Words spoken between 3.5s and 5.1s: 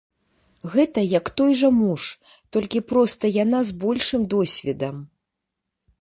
з большым досведам.